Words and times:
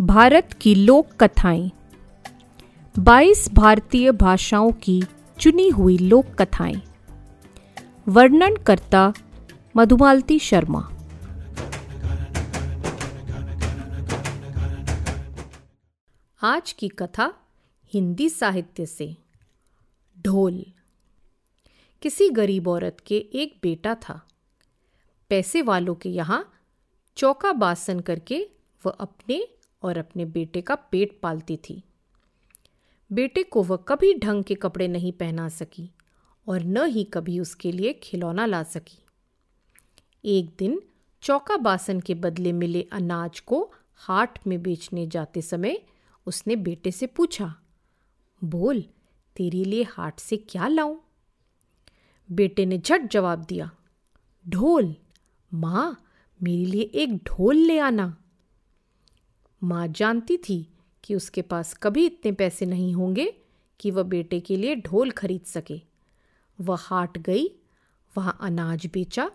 भारत 0.00 0.58
की 0.60 0.74
लोक 0.74 1.06
कथाएँ। 1.22 1.70
22 2.98 3.52
भारतीय 3.52 4.12
भाषाओं 4.12 4.72
की 4.72 5.02
चुनी 5.40 5.68
हुई 5.68 5.98
लोक 5.98 6.26
कथाएँ। 6.26 6.82
वर्णन 8.08 8.56
करता 8.56 9.12
मधुमालती 9.76 10.38
शर्मा। 10.38 10.90
आज 16.42 16.72
की 16.72 16.88
कथा 16.88 17.34
हिंदी 17.94 18.28
साहित्य 18.28 18.86
से। 18.86 19.16
ढोल। 20.24 20.64
किसी 22.02 22.28
गरीब 22.28 22.68
औरत 22.68 22.96
के 23.06 23.16
एक 23.16 23.58
बेटा 23.62 23.94
था। 23.94 24.26
पैसे 25.28 25.62
वालों 25.62 25.94
के 25.94 26.08
यहाँ 26.08 26.52
चौका 27.16 27.52
बासन 27.52 28.00
करके 28.00 28.50
वह 28.86 28.92
अपने 28.92 29.53
और 29.84 29.98
अपने 29.98 30.24
बेटे 30.24 30.60
का 30.60 30.74
पेट 30.74 31.18
पालती 31.22 31.56
थी। 31.68 31.82
बेटे 33.10 33.42
को 33.42 33.62
वह 33.62 33.76
कभी 33.88 34.12
ढंग 34.14 34.44
के 34.44 34.54
कपड़े 34.54 34.88
नहीं 34.88 35.12
पहना 35.12 35.48
सकी 35.48 35.90
और 36.46 36.62
न 36.62 36.84
ही 36.86 37.04
कभी 37.04 37.38
उसके 37.40 37.72
लिए 37.72 37.92
खिलौना 37.92 38.46
ला 38.46 38.62
सकी। 38.62 38.98
एक 40.24 40.50
दिन 40.58 40.80
चौका 41.22 41.56
बासन 41.56 42.00
के 42.00 42.14
बदले 42.14 42.52
मिले 42.52 42.82
अनाज 42.92 43.40
को 43.40 43.72
हाट 44.00 44.38
में 44.46 44.62
बेचने 44.62 45.06
जाते 45.06 45.42
समय 45.42 45.80
उसने 46.26 46.56
बेटे 46.56 46.90
से 46.90 47.06
पूछा, 47.06 47.54
बोल, 48.42 48.82
तेरे 49.36 49.64
लिए 49.64 49.82
हाट 49.82 50.18
से 50.20 50.36
क्या 50.36 50.68
लाऊं? 50.68 50.96
बेटे 52.28 52.66
ने 52.66 52.78
झट 52.78 53.10
जवाब 53.10 53.44
दिया, 53.44 53.70
ढोल, 54.46 54.94
माँ, 55.54 56.04
मेरे 56.40 56.64
लिए 56.64 56.82
एक 56.94 57.16
ढोल 57.16 57.56
ले 57.56 57.78
आना। 57.78 58.16
माँ 59.64 59.88
जानती 59.88 60.36
थी 60.36 60.68
कि 61.04 61.14
उसके 61.14 61.42
पास 61.42 61.74
कभी 61.74 62.06
इतने 62.06 62.32
पैसे 62.32 62.66
नहीं 62.66 62.94
होंगे 62.94 63.34
कि 63.80 63.90
वह 63.90 64.02
बेटे 64.02 64.40
के 64.40 64.56
लिए 64.56 64.76
ढोल 64.76 65.10
खरीद 65.10 65.42
सके। 65.42 65.80
वह 66.60 66.76
हाट 66.80 67.18
गई, 67.18 67.48
वहाँ 68.16 68.38
अनाज 68.40 68.86
बेचा 68.92 69.30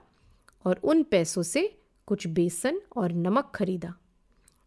और 0.65 0.79
उन 0.83 1.03
पैसों 1.03 1.43
से 1.43 1.79
कुछ 2.05 2.27
बेसन 2.27 2.81
और 2.97 3.11
नमक 3.11 3.51
खरीदा। 3.55 3.93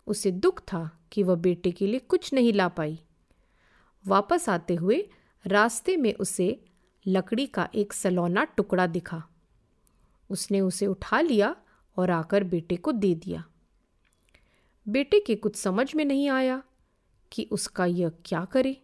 उसे 0.07 0.31
दुख 0.31 0.61
था 0.61 0.99
कि 1.13 1.23
वह 1.23 1.35
बेटे 1.35 1.71
के 1.71 1.87
लिए 1.87 1.99
कुछ 1.99 2.33
नहीं 2.33 2.53
ला 2.53 2.69
पाई। 2.69 3.01
वापस 4.07 4.49
आते 4.49 4.75
हुए 4.75 5.09
रास्ते 5.47 5.97
में 5.97 6.15
उसे 6.15 6.65
लकड़ी 7.07 7.47
का 7.47 7.69
एक 7.75 7.93
सलौना 7.93 8.45
टुकड़ा 8.45 8.87
दिखा। 8.87 9.23
उसने 10.31 10.61
उसे 10.61 10.87
उठा 10.87 11.21
लिया 11.21 11.57
और 11.97 12.11
आकर 12.11 12.45
बेटे 12.45 12.77
को 12.77 12.93
दे 12.93 13.15
दिया। 13.15 13.45
बेटे 14.89 15.21
के 15.21 15.35
कुछ 15.35 15.57
समझ 15.57 15.95
में 15.95 16.05
नहीं 16.05 16.29
आया 16.29 16.63
कि 17.33 17.49
उसका 17.51 17.87
यह 17.87 18.09
क्या 18.25 18.45
करे। 18.45 18.83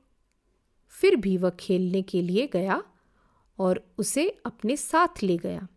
फिर 0.88 1.16
भी 1.16 1.36
वह 1.36 1.50
खेलने 1.50 2.02
के 2.02 2.22
लिए 2.22 2.46
गया 2.46 2.82
और 3.58 3.94
उसे 3.98 4.42
अपने 4.46 4.76
साथ 4.76 5.22
ले 5.22 5.36
गया। 5.36 5.68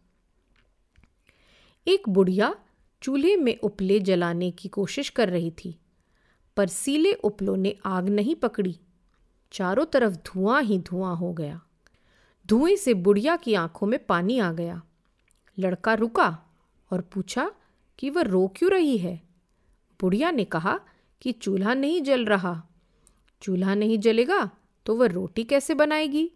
एक 1.88 2.10
बुढ़िया 2.10 2.56
चूल्हे 3.02 3.36
में 3.36 3.60
उपले 3.60 4.00
जलाने 4.00 4.52
की 4.52 4.70
कोशिश 4.70 5.10
कर 5.10 5.30
रही 5.30 5.52
थी, 5.52 5.80
पर 6.58 6.68
सीले 6.68 7.14
उपलों 7.14 7.58
ने 7.58 7.76
आग 7.86 8.10
नहीं 8.10 8.36
पकड़ी। 8.36 8.80
चारों 9.52 9.86
तरफ़ 9.86 10.14
धुआँ 10.14 10.62
ही 10.62 10.78
धुआँ 10.78 11.16
हो 11.16 11.34
गया। 11.34 11.62
धुएँ 12.48 12.76
से 12.76 12.94
बुढ़िया 12.94 13.36
की 13.36 13.54
आँखों 13.54 13.88
में 13.88 14.06
पानी 14.06 14.40
आ 14.40 14.52
गया। 14.52 14.82
लड़का 15.60 15.94
रुका 15.94 16.40
और 16.92 17.02
पूछा 17.02 17.52
कि 18.00 18.10
वह 18.10 18.22
रो 18.22 18.54
क्यों 18.56 18.72
रही 18.72 18.98
है? 18.98 19.31
बुढ़िया 20.02 20.32
ने 20.32 20.44
कहा 20.44 20.80
कि 21.22 21.32
चूल्हा 21.32 21.74
नहीं 21.74 22.02
जल 22.02 22.26
रहा। 22.26 22.68
चूल्हा 23.42 23.76
नहीं 23.76 24.00
जलेगा 24.00 24.52
तो 24.86 24.96
वह 24.96 25.08
रोटी 25.08 25.44
कैसे 25.44 25.74
बनाएगी? 25.74 26.32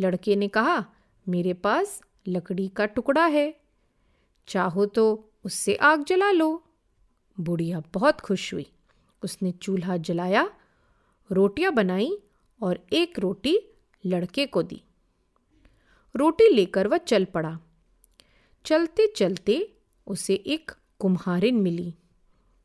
लड़के 0.00 0.36
ने 0.36 0.48
कहा, 0.48 0.86
मेरे 1.28 1.52
पास 1.52 2.02
लकड़ी 2.28 2.68
का 2.68 2.86
टुकड़ा 2.86 3.26
है। 3.26 3.60
चाहो 4.48 4.86
तो 4.86 5.30
उससे 5.44 5.74
आग 5.74 6.04
जला 6.04 6.30
लो। 6.30 6.64
बुढ़िया 7.40 7.82
बहुत 7.94 8.20
खुश 8.20 8.54
हुई। 8.54 8.72
उसने 9.24 9.52
चूल्हा 9.52 9.96
जलाया, 9.96 10.50
रोटियाँ 11.32 11.72
बनाई 11.72 12.18
और 12.62 12.86
एक 12.92 13.18
रोटी 13.18 13.58
लड़के 14.06 14.46
को 14.46 14.62
दी। 14.62 14.82
रोटी 16.16 16.54
लेकर 16.54 16.86
वह 16.86 16.96
चल 16.96 17.24
पड़ा। 17.24 17.58
चलते 18.64 19.12
चलते 19.16 19.76
उसे 20.06 20.34
एक 20.34 20.70
कुम्हारिन 20.98 21.54
मिली। 21.54 21.94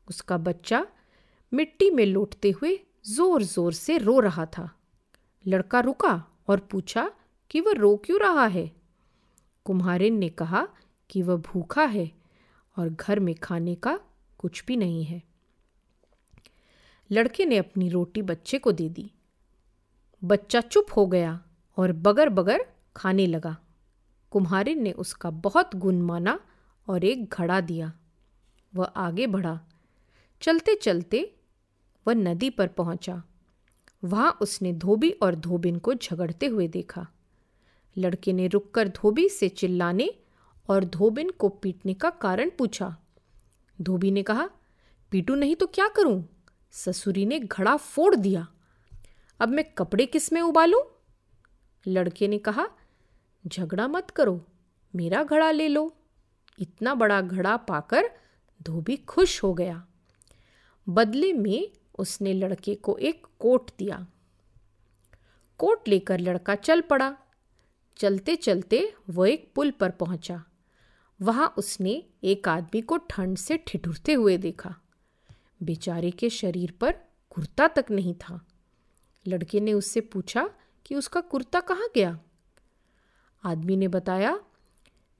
उसका 0.08 0.38
बच्चा 0.38 0.86
मिट्टी 1.52 1.90
में 1.90 2.06
लौटते 2.06 2.50
हुए 2.50 2.78
ज़ोर 3.06 3.42
ज़ोर 3.42 3.72
से 3.72 3.98
रो 3.98 4.20
रहा 4.20 4.46
था। 4.46 4.70
लड़का 5.46 5.80
रुका 5.80 6.24
और 6.48 6.60
पूछा 6.60 7.10
कि 7.50 7.60
वह 7.60 7.72
रो 7.72 7.96
क्यों 7.96 8.20
रहा 8.20 8.46
है? 8.46 8.70
कुम्हारिन 9.64 10.18
ने 10.18 10.28
कहा 10.28 10.68
कि 11.10 11.22
वह 11.22 11.36
भूखा 11.36 11.84
है 11.84 12.10
और 12.76 12.88
घर 12.88 13.20
में 13.20 13.34
खाने 13.34 13.74
का 13.74 13.98
कुछ 14.38 14.64
भी 14.66 14.76
नहीं 14.76 15.04
है। 15.04 15.22
लड़के 17.10 17.44
ने 17.44 17.56
अपनी 17.56 17.88
रोटी 17.88 18.22
बच्चे 18.22 18.58
को 18.58 18.72
दे 18.72 18.88
दी। 18.88 19.10
बच्चा 20.24 20.60
चुप 20.60 20.86
हो 20.96 21.06
गया 21.06 21.40
और 21.76 21.92
बगर 21.92 22.28
बगर 22.28 22.64
खाने 22.96 23.26
लगा। 23.26 23.56
कुम्हारिन 24.30 24.82
ने 24.82 24.92
उसका 24.92 25.30
बहुत 25.30 25.76
गुण 25.76 26.00
माना 26.00 26.40
और 26.88 27.04
एक 27.04 27.34
घड़ा 27.34 27.60
दिया। 27.60 27.92
वह 28.74 28.84
आगे 28.84 29.26
बढ़ा 29.26 29.60
चलते 30.44 30.74
चलते 30.74 31.36
वह 32.06 32.14
नदी 32.14 32.50
पर 32.50 32.68
पहुँचा। 32.68 33.22
वहाँ 34.04 34.38
उसने 34.40 34.72
धोबी 34.72 35.10
और 35.10 35.34
धोबिन 35.34 35.78
को 35.78 35.94
झगड़ते 35.94 36.46
हुए 36.46 36.68
देखा। 36.68 37.06
लड़के 37.98 38.32
ने 38.32 38.46
रुककर 38.46 38.88
धोबी 38.88 39.28
से 39.28 39.48
चिल्लाने 39.48 40.14
और 40.68 40.84
धोबिन 40.84 41.30
को 41.30 41.48
पीटने 41.48 41.94
का 41.94 42.10
कारण 42.10 42.50
पूछा। 42.50 42.96
धोबी 43.80 44.10
ने 44.10 44.22
कहा, 44.22 44.50
पीटू 45.10 45.34
नहीं 45.34 45.56
तो 45.56 45.66
क्या 45.66 45.88
करूँ? 45.88 46.28
ससुरी 46.72 47.26
ने 47.26 47.38
घड़ा 47.38 47.76
फोड़ 47.76 48.16
दिया। 48.16 48.48
अब 49.40 49.48
मैं 49.48 49.64
कपड़े 49.64 50.06
किसमें 50.06 50.40
उबालूं? 50.40 50.82
लड़के 51.86 52.28
ने 52.28 52.38
कहा, 52.38 52.68
झगड़ा 53.46 53.88
मत 53.88 54.10
करो, 54.10 54.46
मेरा 54.96 55.24
घड़ा 55.24 55.50
ले 55.50 55.68
लो। 55.68 55.96
इतना 56.58 56.94
बड़ा 56.94 57.20
घड़ा 57.20 57.56
पाकर 57.56 58.10
धोबी 58.62 58.96
खुश 58.96 59.42
हो 59.42 59.54
गया। 59.54 59.86
बदले 60.88 61.32
में 61.32 61.70
उसने 61.98 62.32
लड़के 62.32 62.74
को 62.74 62.98
एक 62.98 63.26
कोट 63.38 63.70
दिया। 63.78 64.06
कोट 65.58 65.88
लेकर 65.88 66.20
लड़का 66.20 66.54
चल 66.54 66.80
पड़ा। 66.80 67.16
चलते 67.96 68.36
चलते 68.36 68.94
वह 69.10 69.30
एक 69.30 69.52
पुल 69.54 69.70
पर 69.70 69.90
पहुँचा। 69.90 70.44
वहाँ 71.22 71.54
उसने 71.58 72.06
एक 72.24 72.48
आदमी 72.48 72.80
को 72.80 72.96
ठंड 72.96 73.36
से 73.36 73.56
ठिठुरते 73.56 74.12
हुए 74.12 74.36
देखा। 74.36 74.76
बेचारे 75.62 76.10
के 76.10 76.30
शरीर 76.30 76.70
पर 76.70 76.94
कुर्ता 77.30 77.68
तक 77.68 77.84
नहीं 77.90 78.14
था। 78.14 78.46
लड़के 79.26 79.60
ने 79.60 79.72
उससे 79.72 80.00
पूछा 80.00 80.50
कि 80.86 80.94
उसका 80.94 81.20
कुर्ता 81.20 81.60
कहाँ 81.60 81.88
गया? 81.94 82.18
आदमी 83.44 83.76
ने 83.76 83.88
बताया, 83.88 84.40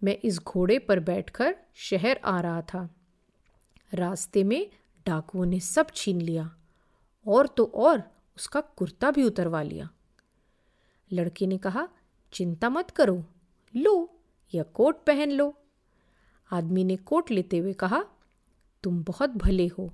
मैं 0.05 0.19
इस 0.25 0.39
घोड़े 0.39 0.79
पर 0.79 1.01
बैठकर 1.01 1.57
शहर 1.75 2.21
आ 2.25 2.41
रहा 2.41 2.63
था। 2.63 2.95
रास्ते 3.95 4.45
में 4.45 4.71
डाकुओं 5.06 5.44
ने 5.47 5.60
सब 5.60 5.87
छीन 5.94 6.20
लिया, 6.20 6.50
और 7.26 7.47
तो 7.47 7.65
और 7.65 8.03
उसका 8.37 8.60
कुर्ता 8.60 9.10
भी 9.10 9.25
उतरवा 9.25 9.62
लिया। 9.62 9.88
लड़के 11.10 11.47
ने 11.47 11.59
कहा, 11.59 11.88
चिंता 12.32 12.70
मत 12.70 12.91
करो, 12.91 13.25
लो 13.75 14.10
यह 14.53 14.62
कोट 14.62 15.04
पहन 15.04 15.31
लो। 15.31 15.54
आदमी 16.50 16.84
ने 16.84 16.97
कोट 16.97 17.30
लेते 17.30 17.59
हुए 17.59 17.72
कहा, 17.72 18.04
तुम 18.84 19.03
बहुत 19.04 19.30
भले 19.30 19.66
हो, 19.68 19.91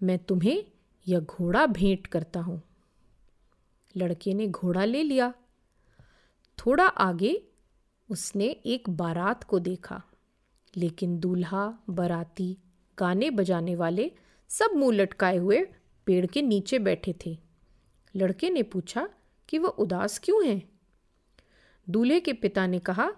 मैं 0.00 0.18
तुम्हें 0.18 0.64
यह 1.06 1.20
घोड़ा 1.20 1.66
भेंट 1.66 2.06
करता 2.06 2.40
हूँ। 2.40 2.62
लड़के 3.96 4.34
ने 4.34 4.46
घोड़ा 4.48 4.84
ले 4.84 5.02
लिया। 5.02 5.32
थोड़ा 6.58 6.86
आगे 6.86 7.40
उसने 8.08 8.44
एक 8.66 8.90
बारात 8.90 9.44
को 9.44 9.58
देखा, 9.58 10.02
लेकिन 10.76 11.18
दूल्हा, 11.18 11.78
बाराती, 11.90 12.56
गाने 12.98 13.30
बजाने 13.30 13.74
वाले 13.76 14.10
सब 14.48 14.70
मुँह 14.76 14.96
लटकाए 14.96 15.36
हुए 15.36 15.66
पेड़ 16.06 16.26
के 16.26 16.42
नीचे 16.42 16.78
बैठे 16.78 17.14
थे। 17.26 17.38
लड़के 18.16 18.50
ने 18.50 18.62
पूछा 18.62 19.08
कि 19.48 19.58
वह 19.58 19.68
उदास 19.68 20.18
क्यों 20.18 20.46
हैं? 20.46 20.68
दूल्हे 21.90 22.20
के 22.20 22.32
पिता 22.32 22.66
ने 22.66 22.78
कहा, 22.78 23.12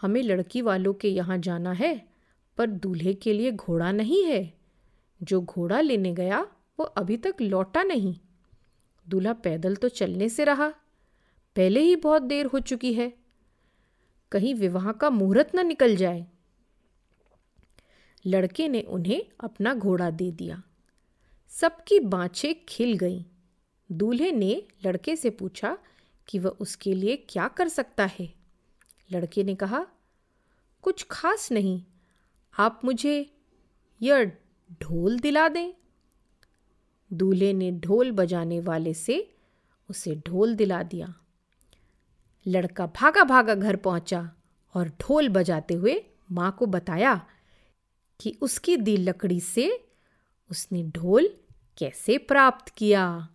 हमें 0.00 0.22
लड़की 0.22 0.62
वालों 0.62 0.94
के 0.94 1.08
यहाँ 1.08 1.38
जाना 1.38 1.72
है, 1.72 2.08
पर 2.56 2.66
दूल्हे 2.66 3.14
के 3.14 3.32
लिए 3.32 3.50
घोड़ा 3.50 3.92
नहीं 3.92 4.24
है। 4.24 4.54
जो 5.22 5.42
घोड़ा 5.42 5.80
लेने 5.80 6.12
गया, 6.12 6.40
वो 6.78 6.84
अभी 6.84 7.16
तक 7.16 7.34
लौटा 7.40 7.82
नहीं। 7.82 8.16
दूल्हा 9.08 9.32
पैदल 9.32 9.76
तो 9.76 9.88
चलने 9.88 10.28
से 10.28 10.44
रहा। 10.44 10.68
पहले 11.56 11.80
ही 11.80 11.96
बहुत 11.96 12.22
देर 12.22 12.46
हो 12.46 12.58
चुकी 12.58 12.94
है। 12.94 13.14
कहीं 14.32 14.54
विवाह 14.54 14.92
का 14.92 15.10
मुहूर्त 15.10 15.50
न 15.54 15.66
निकल 15.66 15.96
जाए। 15.96 16.26
लड़के 18.26 18.68
ने 18.68 18.80
उन्हें 18.80 19.26
अपना 19.40 19.74
घोड़ा 19.74 20.10
दे 20.10 20.30
दिया। 20.30 20.62
सबकी 21.48 22.00
बाँछें 22.00 22.54
खिल 22.68 22.96
गईं। 22.96 23.24
दूल्हे 23.92 24.32
ने 24.32 24.62
लड़के 24.86 25.16
से 25.16 25.30
पूछा 25.30 25.78
कि 26.28 26.38
वह 26.38 26.50
उसके 26.50 26.94
लिए 26.94 27.16
क्या 27.16 27.48
कर 27.48 27.68
सकता 27.68 28.04
है। 28.04 28.34
लड़के 29.12 29.44
ने 29.44 29.54
कहा, 29.54 29.86
कुछ 30.82 31.06
खास 31.10 31.52
नहीं। 31.52 31.84
आप 32.58 32.80
मुझे 32.84 33.36
यह 34.02 34.24
ढोल 34.82 35.18
दिला 35.18 35.48
दें। 35.48 35.72
दूल्हे 37.12 37.52
ने 37.52 37.72
ढोल 37.72 38.12
बजाने 38.12 38.60
वाले 38.60 38.94
से 38.94 39.34
उसे 39.90 40.14
ढोल 40.14 40.54
दिला 40.54 40.82
दिया। 40.82 41.14
लड़का 42.46 42.86
भागा 42.86 43.24
भागा 43.24 43.54
घर 43.54 43.76
पहुँचा 43.76 44.32
और 44.74 44.88
ढोल 44.88 45.28
बजाते 45.28 45.74
हुए 45.74 46.04
माँ 46.32 46.56
को 46.58 46.66
बताया 46.66 47.26
कि 48.20 48.38
उसकी 48.40 48.76
दी 48.76 48.96
लकड़ी 48.96 49.40
से 49.40 49.86
उसने 50.50 50.82
ढोल 50.84 51.36
कैसे 51.78 52.18
प्राप्त 52.18 52.68
किया। 52.68 53.28